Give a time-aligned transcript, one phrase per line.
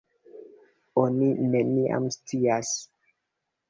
[1.03, 2.77] Oni neniam scias.